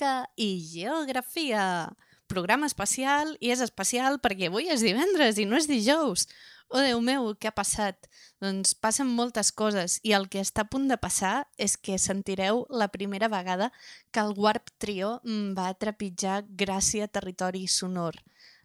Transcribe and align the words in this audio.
Música 0.00 0.30
i 0.34 0.64
Geografia! 0.64 1.92
Programa 2.26 2.64
especial, 2.64 3.34
i 3.36 3.50
és 3.52 3.60
especial 3.60 4.16
perquè 4.24 4.48
avui 4.48 4.70
és 4.72 4.80
divendres 4.80 5.36
i 5.36 5.44
no 5.44 5.58
és 5.58 5.66
dijous. 5.68 6.24
Oh, 6.70 6.80
Déu 6.80 7.02
meu, 7.04 7.26
què 7.36 7.50
ha 7.50 7.52
passat? 7.52 8.08
Doncs 8.40 8.72
passen 8.72 9.10
moltes 9.12 9.50
coses 9.52 9.98
i 10.00 10.14
el 10.16 10.24
que 10.32 10.40
està 10.40 10.64
a 10.64 10.70
punt 10.72 10.88
de 10.88 10.96
passar 10.96 11.34
és 11.58 11.76
que 11.76 11.98
sentireu 12.00 12.62
la 12.70 12.88
primera 12.88 13.28
vegada 13.28 13.68
que 14.10 14.24
el 14.24 14.32
Warp 14.38 14.72
Trio 14.78 15.18
mm, 15.20 15.52
va 15.58 15.68
trepitjar 15.76 16.46
Gràcia 16.48 17.10
Territori 17.12 17.66
Sonor. 17.68 18.16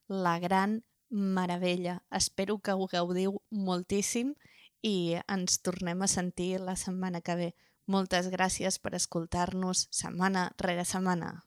La 0.08 0.40
gran 0.40 0.86
meravella. 1.10 2.00
Espero 2.12 2.62
que 2.64 2.80
ho 2.80 2.88
gaudiu 2.88 3.42
moltíssim 3.52 4.38
i 4.80 5.20
ens 5.28 5.60
tornem 5.60 6.00
a 6.00 6.08
sentir 6.08 6.62
la 6.62 6.80
setmana 6.80 7.20
que 7.20 7.36
ve. 7.36 7.54
Moltes 7.86 8.32
gràcies 8.34 8.80
per 8.82 8.96
escoltar-nos 8.98 9.86
setmana 9.94 10.48
rere 10.58 10.86
setmana. 10.90 11.44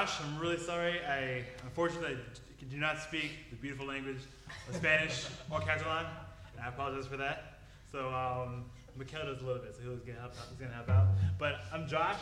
Josh. 0.00 0.20
I'm 0.22 0.38
really 0.38 0.56
sorry. 0.56 0.98
I 1.04 1.44
unfortunately 1.62 2.16
I 2.16 2.64
do 2.70 2.78
not 2.78 2.98
speak 2.98 3.32
the 3.50 3.56
beautiful 3.56 3.84
language 3.84 4.20
of 4.66 4.74
Spanish 4.74 5.26
or 5.50 5.60
Catalan, 5.60 6.06
and 6.54 6.64
I 6.64 6.68
apologize 6.68 7.06
for 7.06 7.18
that. 7.18 7.58
So 7.92 8.08
um, 8.08 8.64
Mikhail 8.96 9.26
does 9.26 9.42
a 9.42 9.44
little 9.44 9.60
bit, 9.60 9.76
so 9.76 9.82
he's 9.90 10.00
gonna 10.00 10.18
help 10.18 10.32
out. 10.32 10.46
He's 10.48 10.58
gonna 10.58 10.72
help 10.72 10.88
out. 10.88 11.08
But 11.38 11.56
I'm 11.70 11.86
Josh, 11.86 12.16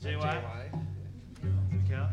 JY. 0.00 0.40
Mikhail. 1.72 2.08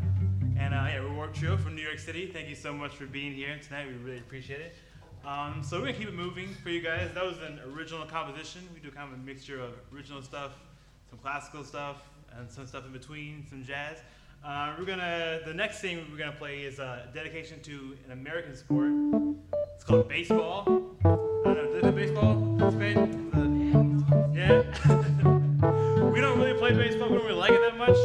And 0.57 0.73
uh, 0.73 0.87
yeah, 0.89 1.01
we're 1.01 1.13
Warp 1.13 1.35
Trio 1.35 1.57
from 1.57 1.75
New 1.75 1.83
York 1.83 1.99
City. 1.99 2.25
Thank 2.25 2.49
you 2.49 2.55
so 2.55 2.73
much 2.73 2.95
for 2.95 3.05
being 3.05 3.33
here 3.33 3.59
tonight. 3.67 3.85
We 3.85 3.93
really 3.93 4.17
appreciate 4.17 4.61
it. 4.61 4.75
Um, 5.27 5.61
so 5.61 5.77
we're 5.77 5.85
gonna 5.87 5.99
keep 5.99 6.07
it 6.07 6.15
moving 6.15 6.55
for 6.63 6.69
you 6.71 6.81
guys. 6.81 7.11
That 7.13 7.23
was 7.23 7.37
an 7.37 7.59
original 7.71 8.07
composition. 8.07 8.67
We 8.73 8.79
do 8.79 8.89
kind 8.89 9.13
of 9.13 9.19
a 9.19 9.21
mixture 9.21 9.61
of 9.61 9.73
original 9.93 10.23
stuff, 10.23 10.53
some 11.11 11.19
classical 11.19 11.63
stuff, 11.63 11.97
and 12.35 12.49
some 12.49 12.65
stuff 12.65 12.87
in 12.87 12.93
between, 12.93 13.45
some 13.47 13.63
jazz. 13.63 13.99
Uh, 14.45 14.73
we're 14.77 14.83
gonna. 14.83 15.39
The 15.45 15.53
next 15.53 15.79
thing 15.79 16.05
we're 16.11 16.17
gonna 16.17 16.33
play 16.33 16.63
is 16.63 16.77
a 16.79 17.07
dedication 17.13 17.61
to 17.61 17.95
an 18.05 18.11
American 18.11 18.57
sport. 18.57 18.91
It's 19.75 19.85
called 19.85 20.09
baseball. 20.09 20.63
I 21.05 21.07
don't 21.07 21.55
know. 21.55 21.65
Do 21.67 21.73
they 21.75 21.79
play 21.79 21.91
baseball 21.91 22.71
Spain? 22.71 24.33
Yeah. 24.35 24.63
we 26.11 26.19
don't 26.19 26.37
really 26.39 26.59
play 26.59 26.73
baseball. 26.73 27.09
We 27.09 27.19
don't 27.19 27.25
really 27.25 27.39
like 27.39 27.51
it 27.51 27.61
that 27.61 27.77
much, 27.77 27.95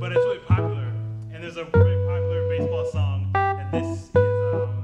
but 0.00 0.10
it's 0.10 0.24
really 0.24 0.40
popular. 0.40 0.92
And 1.32 1.44
there's 1.44 1.58
a 1.58 1.64
very 1.64 2.04
popular 2.08 2.48
baseball 2.48 2.84
song 2.86 3.30
that 3.34 3.70
this 3.70 3.86
is 3.86 4.10
um, 4.16 4.83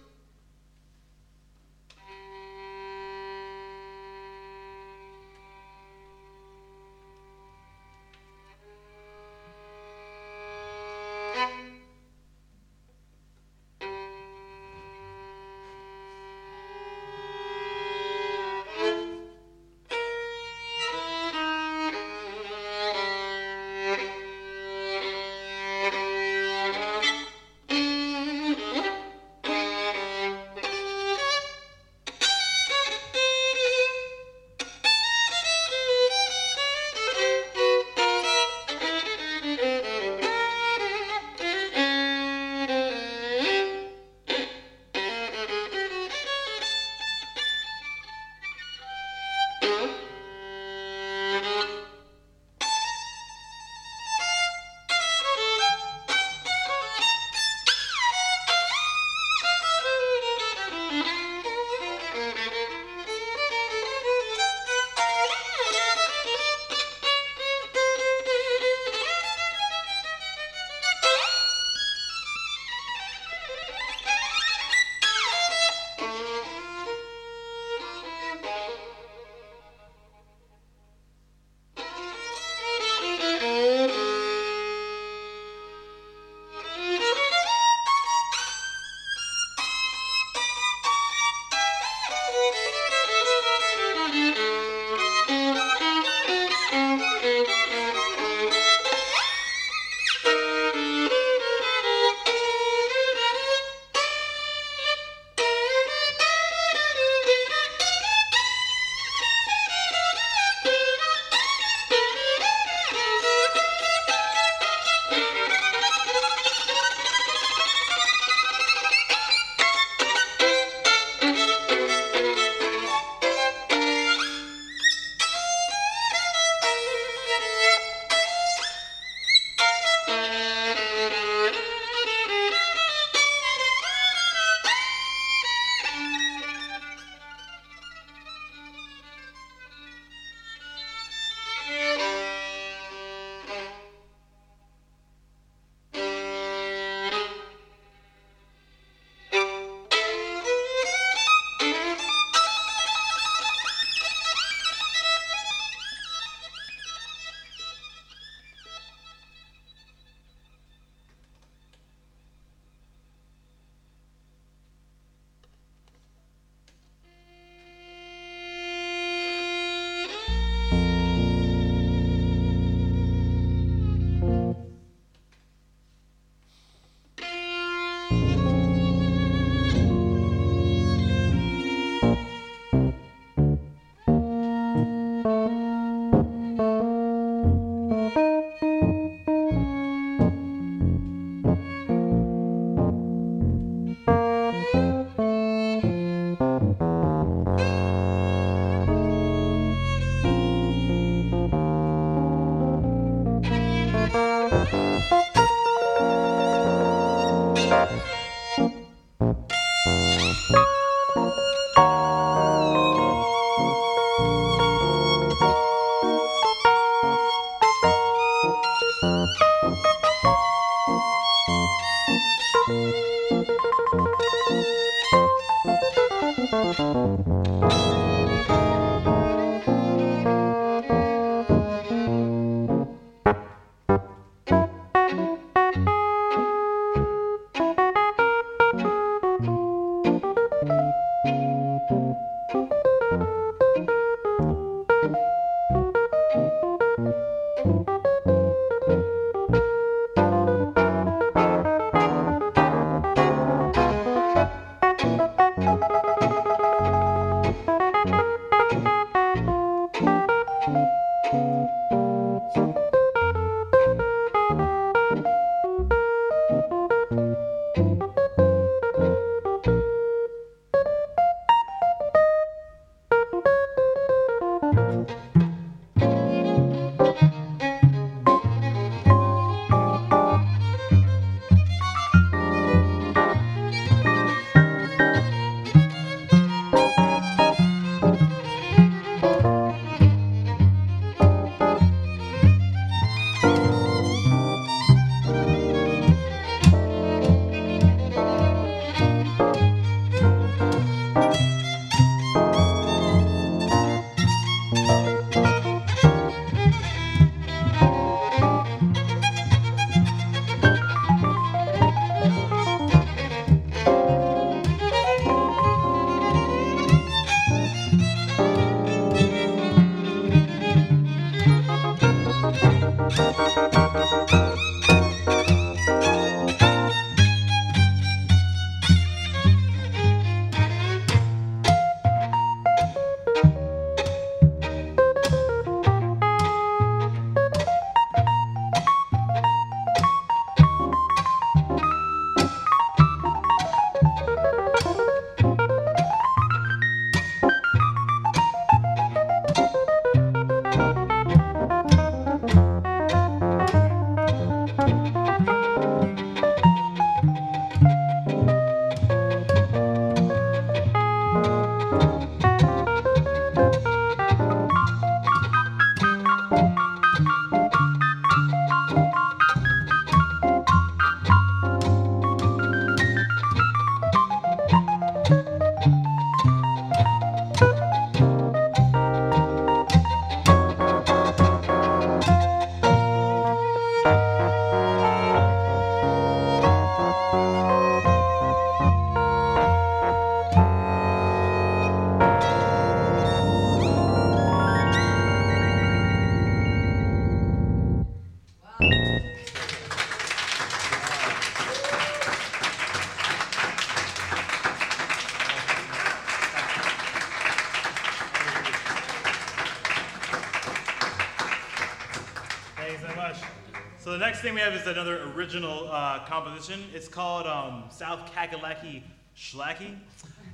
Next 414.41 414.47
thing 414.47 414.55
we 414.55 414.61
have 414.61 414.73
is 414.73 414.87
another 414.87 415.31
original 415.35 415.87
uh, 415.91 416.17
composition. 416.25 416.83
It's 416.95 417.07
called 417.07 417.45
um, 417.45 417.83
South 417.91 418.33
Kakalaki 418.33 419.03
Schlacky. 419.37 419.99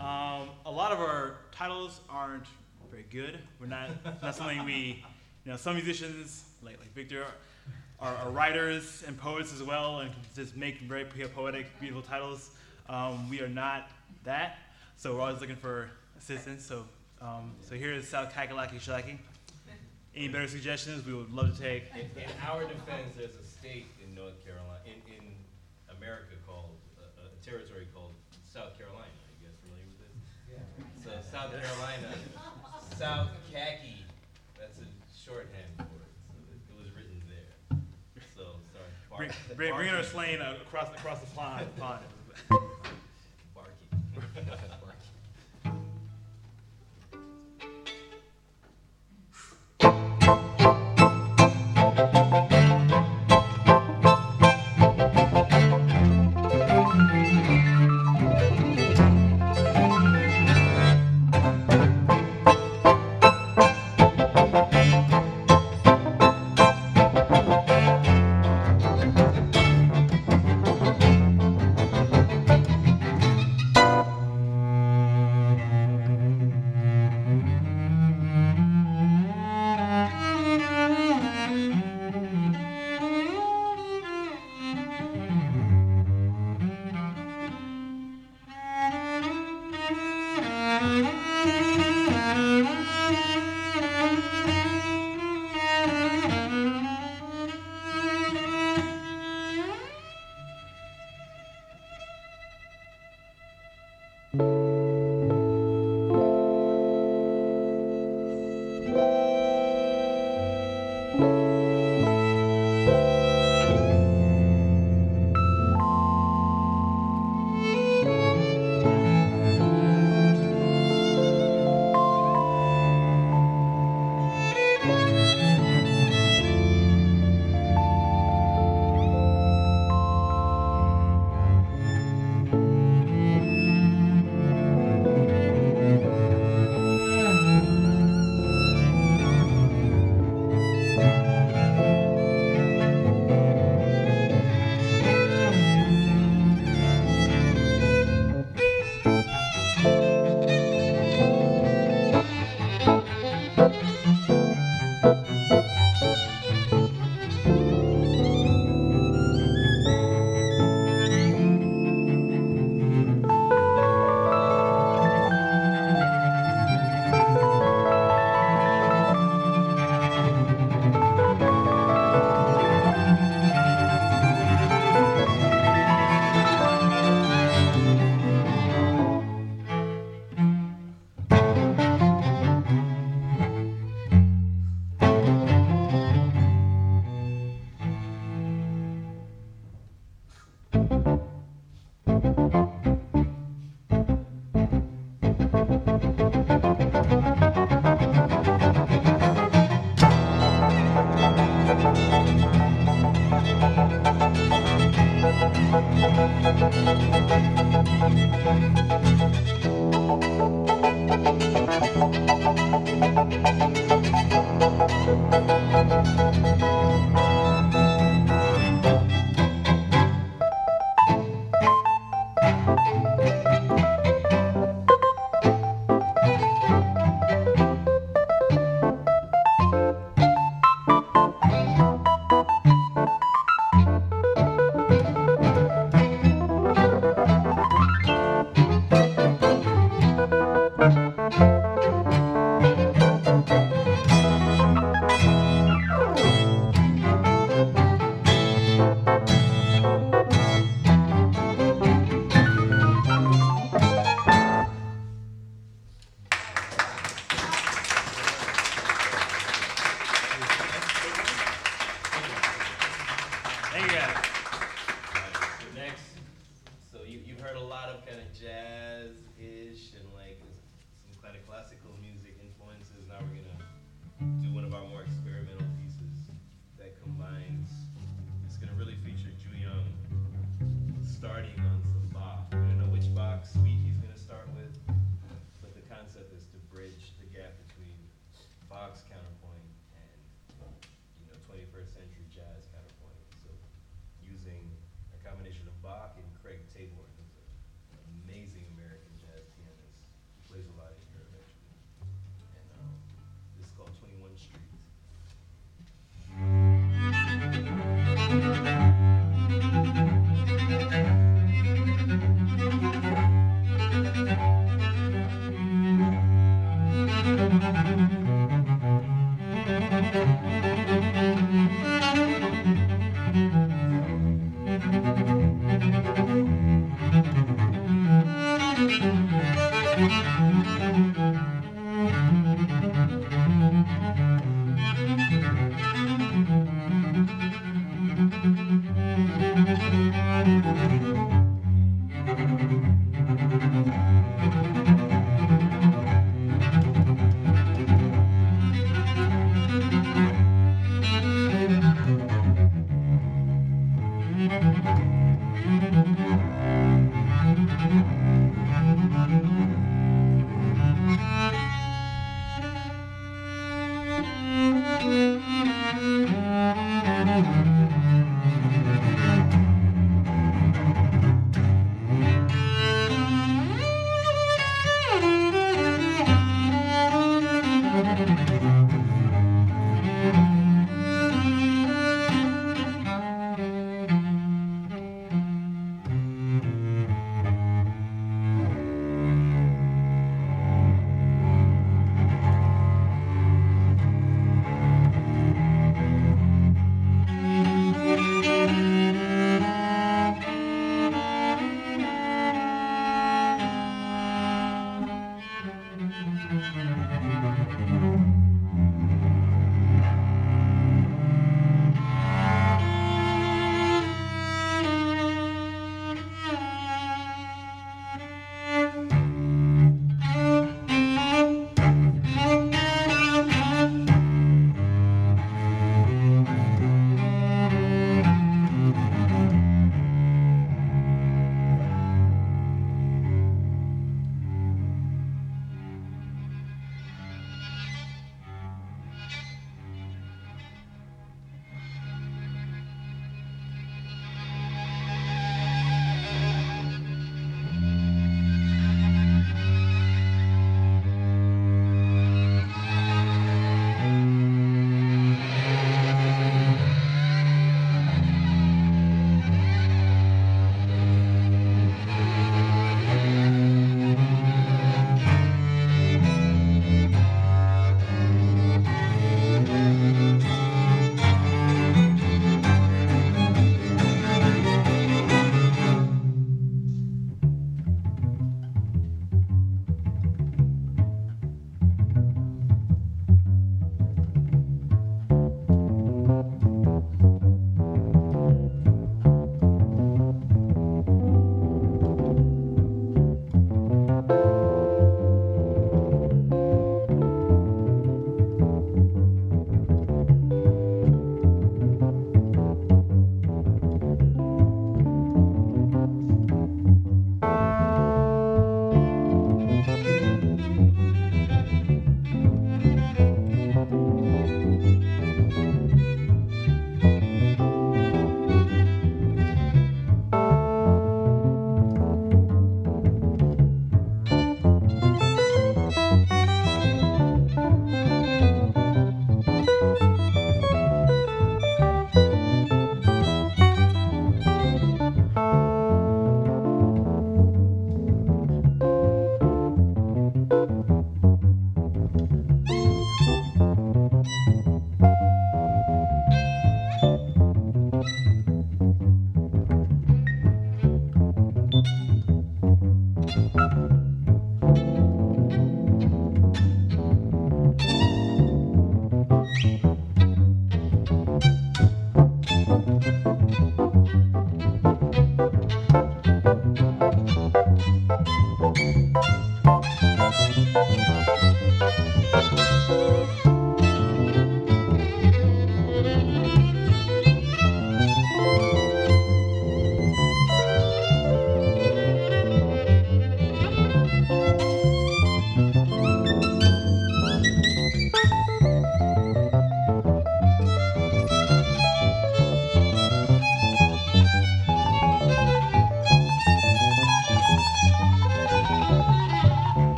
Um, 0.00 0.48
a 0.66 0.70
lot 0.72 0.90
of 0.90 0.98
our 0.98 1.36
titles 1.52 2.00
aren't 2.10 2.46
very 2.90 3.04
good. 3.08 3.38
We're 3.60 3.68
not, 3.68 3.90
not 4.20 4.34
something 4.34 4.64
we, 4.64 5.04
you 5.44 5.52
know, 5.52 5.56
some 5.56 5.76
musicians 5.76 6.42
like 6.60 6.80
like 6.80 6.92
Victor 6.92 7.24
are, 8.00 8.16
are 8.16 8.30
writers 8.32 9.04
and 9.06 9.16
poets 9.16 9.52
as 9.52 9.62
well, 9.62 10.00
and 10.00 10.10
just 10.34 10.56
make 10.56 10.80
very 10.80 11.04
poetic, 11.04 11.66
beautiful 11.78 12.02
titles. 12.02 12.50
Um, 12.88 13.30
we 13.30 13.40
are 13.42 13.48
not 13.48 13.92
that, 14.24 14.58
so 14.96 15.14
we're 15.14 15.20
always 15.20 15.40
looking 15.40 15.54
for 15.54 15.88
assistance. 16.18 16.64
So, 16.64 16.84
um, 17.22 17.54
so 17.60 17.76
here 17.76 17.92
is 17.92 18.08
South 18.08 18.32
Kakalaki 18.32 18.80
Schlacky. 18.80 19.18
Any 20.16 20.26
better 20.26 20.48
suggestions? 20.48 21.06
We 21.06 21.14
would 21.14 21.32
love 21.32 21.56
to 21.56 21.62
take. 21.62 21.84
In, 21.94 22.00
in 22.20 22.30
our 22.44 22.62
defense, 22.62 23.14
there's 23.16 23.36
a 23.36 23.47
state 23.68 23.92
in 24.02 24.14
North 24.14 24.32
Carolina, 24.44 24.80
in, 24.88 24.96
in 25.12 25.24
America 26.00 26.32
called, 26.46 26.80
uh, 26.96 27.28
a 27.28 27.44
territory 27.44 27.86
called 27.92 28.14
South 28.48 28.78
Carolina. 28.80 29.12
Are 29.12 29.36
you 29.36 29.44
guys 29.44 29.60
familiar 29.60 29.84
with 29.92 30.00
this? 30.08 30.16
Yeah. 30.48 30.64
So 31.04 31.10
South 31.20 31.52
Carolina, 31.52 32.08
South 32.96 33.28
Khaki, 33.52 34.08
that's 34.58 34.80
a 34.80 34.88
shorthand 35.12 35.68
for 35.76 36.00
it. 36.00 36.08
So 36.32 36.40
it, 36.48 36.56
it 36.64 36.76
was 36.80 36.88
written 36.96 37.20
there. 37.28 37.52
So, 38.34 38.56
sorry. 38.72 38.88
Bring, 39.18 39.28
Bar- 39.28 39.56
bring, 39.56 39.74
bring 39.76 39.88
our 39.90 39.96
Barking. 40.00 40.12
slaying 40.16 40.40
uh, 40.40 40.56
across 40.64 40.88
across 40.96 41.20
the 41.20 41.28
pond. 41.36 41.68
pond. 41.76 42.00
Barking. 43.52 43.92
Thank 52.20 52.57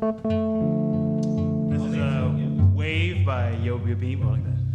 This 0.00 1.82
is 1.82 1.94
a 1.98 2.34
wave 2.74 3.26
by 3.26 3.50
Yo 3.62 3.76
Yo 3.76 3.94
Beam. 3.94 4.26
Like 4.26 4.42
that. 4.44 4.69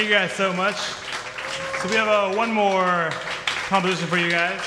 Thank 0.00 0.08
you 0.08 0.16
guys 0.16 0.32
so 0.32 0.50
much. 0.54 0.76
So 1.82 1.88
we 1.90 1.96
have 1.96 2.08
uh, 2.08 2.34
one 2.34 2.50
more 2.50 3.10
composition 3.68 4.08
for 4.08 4.16
you 4.16 4.30
guys. 4.30 4.58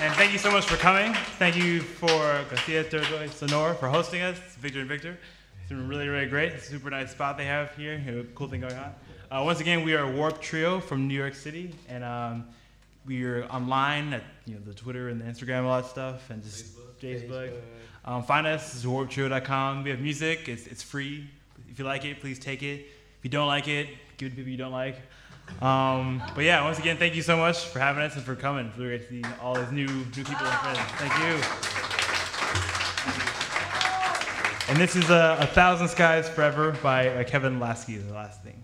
And 0.00 0.12
thank 0.14 0.32
you 0.32 0.38
so 0.38 0.50
much 0.50 0.64
for 0.64 0.76
coming. 0.76 1.14
Thank 1.38 1.54
you 1.54 1.80
for 1.80 2.08
Garcia 2.50 2.82
Territory 2.82 3.28
Sonora 3.28 3.76
for 3.76 3.86
hosting 3.86 4.22
us, 4.22 4.36
Victor 4.58 4.80
and 4.80 4.88
Victor. 4.88 5.16
It's 5.60 5.68
been 5.68 5.86
really, 5.86 6.08
really 6.08 6.26
great. 6.26 6.54
It's 6.54 6.66
a 6.66 6.70
super 6.70 6.90
nice 6.90 7.12
spot 7.12 7.38
they 7.38 7.44
have 7.44 7.72
here. 7.76 8.02
You 8.04 8.10
know, 8.10 8.26
cool 8.34 8.48
thing 8.48 8.62
going 8.62 8.74
on. 8.74 8.92
Uh, 9.30 9.44
once 9.44 9.60
again, 9.60 9.84
we 9.84 9.94
are 9.94 10.10
Warp 10.10 10.40
Trio 10.40 10.80
from 10.80 11.06
New 11.06 11.14
York 11.14 11.36
City, 11.36 11.72
and 11.88 12.02
um, 12.02 12.48
we 13.06 13.22
are 13.22 13.44
online 13.44 14.12
at 14.12 14.24
you 14.44 14.54
know 14.54 14.60
the 14.66 14.74
Twitter 14.74 15.08
and 15.08 15.20
the 15.20 15.24
Instagram, 15.24 15.66
all 15.66 15.80
that 15.80 15.88
stuff, 15.88 16.30
and 16.30 16.42
just 16.42 16.76
Facebook. 17.00 17.52
Um, 18.04 18.24
find 18.24 18.44
us 18.44 18.84
at 18.84 18.90
warptrio.com. 18.90 19.84
We 19.84 19.90
have 19.90 20.00
music. 20.00 20.48
It's, 20.48 20.66
it's 20.66 20.82
free. 20.82 21.30
If 21.70 21.78
you 21.78 21.84
like 21.84 22.04
it, 22.04 22.18
please 22.18 22.40
take 22.40 22.64
it. 22.64 22.80
If 22.80 23.20
you 23.22 23.30
don't 23.30 23.46
like 23.46 23.68
it, 23.68 23.86
to 24.18 24.30
people 24.30 24.50
you 24.50 24.56
don't 24.56 24.72
like. 24.72 24.96
Um, 25.60 26.22
but 26.34 26.44
yeah, 26.44 26.64
once 26.64 26.78
again, 26.78 26.96
thank 26.96 27.14
you 27.14 27.22
so 27.22 27.36
much 27.36 27.64
for 27.66 27.78
having 27.78 28.02
us 28.02 28.14
and 28.16 28.24
for 28.24 28.34
coming. 28.34 28.66
It's 28.66 28.78
really 28.78 28.98
great 28.98 29.08
to 29.08 29.22
see 29.22 29.24
all 29.40 29.54
these 29.54 29.70
new 29.70 29.86
new 29.86 30.24
people 30.24 30.46
and 30.46 30.58
friends. 30.58 30.78
Thank 30.96 31.12
you. 31.18 31.38
And 34.66 34.78
this 34.78 34.96
is 34.96 35.10
uh, 35.10 35.36
A 35.40 35.46
Thousand 35.46 35.88
Skies 35.88 36.28
Forever 36.28 36.72
by 36.82 37.08
uh, 37.08 37.24
Kevin 37.24 37.60
Lasky, 37.60 37.98
the 37.98 38.14
last 38.14 38.42
thing. 38.42 38.62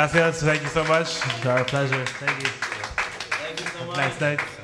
Gracias. 0.00 0.42
Thank 0.42 0.62
you 0.62 0.68
so 0.68 0.82
much. 0.84 1.08
It's 1.26 1.44
our 1.44 1.62
pleasure. 1.62 2.06
Thank 2.06 2.42
you. 2.42 2.48
Thank 2.48 3.60
you 3.60 3.66
so 3.66 3.84
much. 3.84 3.96
Nice 3.98 4.18
night. 4.18 4.59